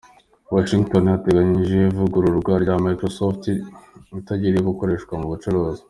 I 0.49 0.51
Washington 0.55 1.03
hatangiye 1.13 1.81
ivugururwa 1.91 2.53
rya 2.63 2.75
Microsoft, 2.85 3.43
itangira 4.19 4.67
gukoreshwa 4.69 5.13
mu 5.21 5.27
bucuruzi. 5.33 5.79